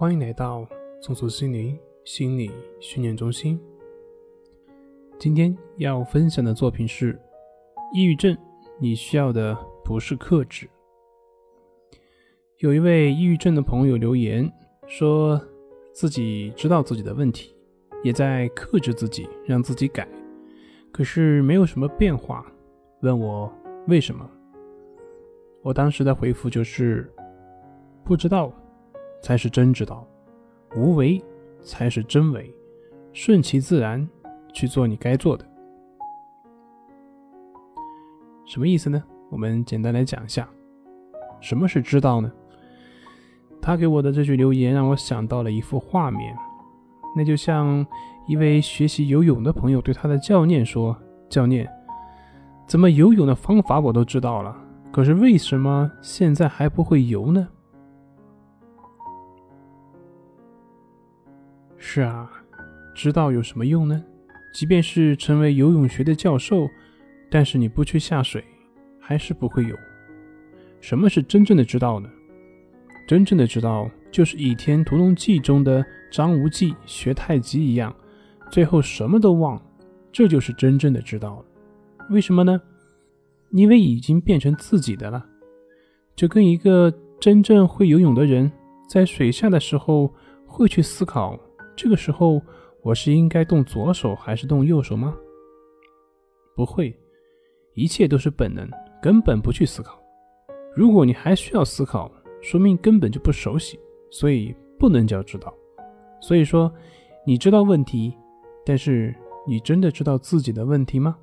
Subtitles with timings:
[0.00, 0.66] 欢迎来到
[1.02, 3.60] 松鼠心灵心理训练中心。
[5.18, 7.20] 今天要分享的作品是：
[7.92, 8.34] 抑郁症，
[8.78, 9.54] 你需要的
[9.84, 10.66] 不是克制。
[12.60, 14.50] 有一位抑郁症的朋友留言
[14.86, 15.38] 说，
[15.92, 17.54] 自己知道自己的问题，
[18.02, 20.08] 也在克制自己，让自己改，
[20.90, 22.50] 可是没有什么变化，
[23.02, 23.52] 问我
[23.86, 24.26] 为什么。
[25.60, 27.06] 我当时的回复就是：
[28.02, 28.50] 不知道。
[29.22, 30.06] 才是真知道，
[30.76, 31.22] 无为
[31.62, 32.54] 才是真为，
[33.12, 34.08] 顺其自然
[34.52, 35.44] 去做你该做的。
[38.46, 39.02] 什么意思呢？
[39.28, 40.48] 我们简单来讲一下，
[41.40, 42.32] 什么是知道呢？
[43.62, 46.34] 他给我的这句留言让我想到了一幅画面，
[47.14, 47.86] 那就像
[48.26, 50.96] 一位学习游泳的朋友对他的教练说
[51.28, 51.70] ：“教练，
[52.66, 54.56] 怎么游泳的方法我都知道了，
[54.90, 57.46] 可是为什么现在还不会游呢？”
[61.82, 62.30] 是啊，
[62.94, 64.04] 知道有什么用呢？
[64.52, 66.68] 即便是成为游泳学的教授，
[67.30, 68.44] 但是你不去下水，
[69.00, 69.74] 还是不会游。
[70.80, 72.08] 什么是真正的知道呢？
[73.08, 77.92] 真正的知道，就是《倚天屠龙记》中的张无忌学太极一样，
[78.50, 79.62] 最后什么都忘了，
[80.12, 81.44] 这就是真正的知道了。
[82.10, 82.60] 为什么呢？
[83.52, 85.26] 因为已经变成自己的了。
[86.14, 88.52] 就跟一个真正会游泳的人，
[88.88, 90.12] 在水下的时候
[90.46, 91.38] 会去思考。
[91.82, 92.42] 这个时候，
[92.82, 95.16] 我是应该动左手还是动右手吗？
[96.54, 96.94] 不会，
[97.72, 98.68] 一切都是本能，
[99.00, 99.98] 根本不去思考。
[100.76, 105.54] 如果你还需要思考，说明根本就不熟悉，所以不能叫知道。
[106.20, 106.70] 所以说，
[107.26, 108.14] 你知道问题，
[108.62, 109.14] 但是
[109.48, 111.16] 你真的知道自己的问题吗？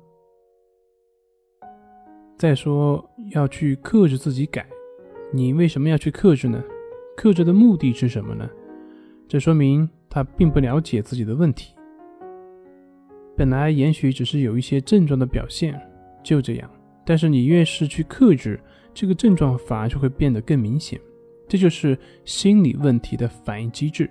[2.36, 4.68] 再说要去克制自己改，
[5.32, 6.60] 你为什么要去克制呢？
[7.16, 8.50] 克制的目的是什么呢？
[9.28, 9.88] 这说明。
[10.10, 11.74] 他并不了解自己的问题，
[13.36, 15.80] 本来也许只是有一些症状的表现，
[16.22, 16.70] 就这样。
[17.04, 18.58] 但是你越是去克制，
[18.92, 21.00] 这个症状反而就会变得更明显。
[21.46, 24.10] 这就是心理问题的反应机制。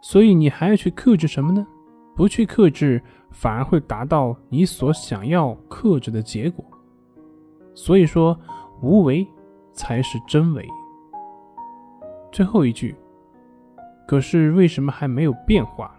[0.00, 1.66] 所以你还要去克制什么呢？
[2.16, 6.64] 不去克制，反而会达到你所想要克制的结果。
[7.74, 8.38] 所以说，
[8.82, 9.26] 无为
[9.72, 10.66] 才是真为。
[12.32, 12.94] 最后一句。
[14.06, 15.94] 可是为什么还没有变化？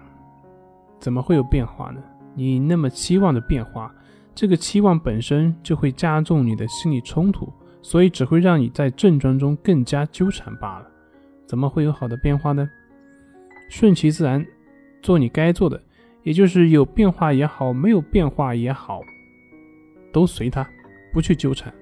[0.99, 2.01] 怎么会有变化呢？
[2.35, 3.93] 你那么期望的变化，
[4.33, 7.51] 这个期望本身就会加重你的心理冲突，
[7.81, 10.87] 所以只会让你在症状中更加纠缠罢了。
[11.45, 12.69] 怎么会有好的变化呢？
[13.69, 14.45] 顺其自然，
[15.01, 15.81] 做你该做的，
[16.23, 19.01] 也就是有变化也好，没有变化也好，
[20.11, 20.67] 都随它，
[21.13, 21.73] 不去纠缠，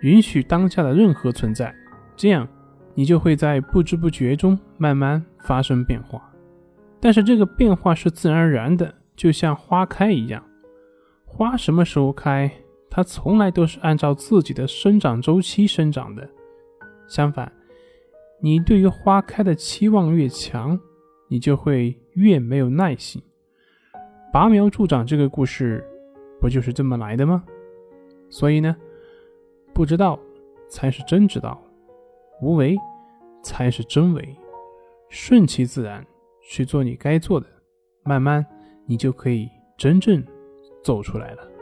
[0.00, 1.74] 允许当下的任何存在，
[2.16, 2.46] 这样。
[2.94, 6.32] 你就会在不知不觉中慢慢发生变化，
[7.00, 10.42] 但是这个变化是自然而然的，就像花开一样。
[11.24, 12.50] 花什么时候开，
[12.88, 16.28] 它从来都是按照自己的生长周期生长的。
[17.08, 17.50] 相反，
[18.40, 20.78] 你对于花开的期望越强，
[21.28, 23.20] 你就会越没有耐心。
[24.32, 25.84] 拔苗助长这个故事，
[26.40, 27.44] 不就是这么来的吗？
[28.30, 28.76] 所以呢，
[29.72, 30.18] 不知道
[30.68, 31.60] 才是真知道。
[32.40, 32.76] 无为
[33.42, 34.36] 才是真为，
[35.08, 36.04] 顺其自然
[36.42, 37.46] 去做你该做的，
[38.02, 38.44] 慢慢
[38.86, 40.22] 你就可以真正
[40.82, 41.53] 走出来了。